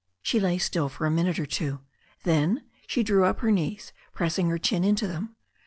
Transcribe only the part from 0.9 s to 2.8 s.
a minute or two. Then